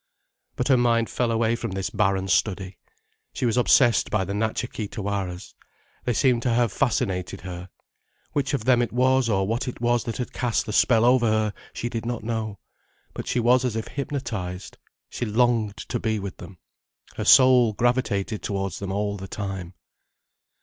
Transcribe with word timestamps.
But 0.55 0.69
her 0.69 0.77
mind 0.77 1.11
fell 1.11 1.31
away 1.31 1.55
from 1.55 1.73
this 1.73 1.91
barren 1.91 2.27
study. 2.27 2.79
She 3.33 3.45
was 3.45 3.55
obsessed 3.55 4.09
by 4.09 4.25
the 4.25 4.33
Natcha 4.33 4.67
Kee 4.67 4.87
Tawaras. 4.87 5.53
They 6.05 6.13
seemed 6.13 6.41
to 6.41 6.49
have 6.49 6.71
fascinated 6.71 7.41
her. 7.41 7.69
Which 8.31 8.55
of 8.55 8.65
them 8.65 8.81
it 8.81 8.91
was, 8.91 9.29
or 9.29 9.45
what 9.45 9.67
it 9.67 9.79
was 9.79 10.05
that 10.05 10.17
had 10.17 10.33
cast 10.33 10.65
the 10.65 10.73
spell 10.73 11.05
over 11.05 11.27
her, 11.27 11.53
she 11.71 11.87
did 11.87 12.07
not 12.07 12.23
know. 12.23 12.57
But 13.13 13.27
she 13.27 13.39
was 13.39 13.63
as 13.63 13.75
if 13.75 13.89
hypnotized. 13.89 14.79
She 15.07 15.23
longed 15.23 15.77
to 15.77 15.99
be 15.99 16.17
with 16.17 16.37
them. 16.37 16.57
Her 17.17 17.25
soul 17.25 17.73
gravitated 17.73 18.41
towards 18.41 18.79
them 18.79 18.91
all 18.91 19.17
the 19.17 19.27
time. 19.27 19.75